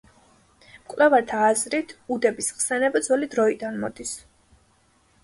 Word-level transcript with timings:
მკვლევართა 0.85 1.41
აზრით 1.49 1.93
უდების 2.15 2.47
ხსენება 2.61 3.03
ძველი 3.09 3.29
დროიდან 3.35 3.79
მოდის. 3.85 4.15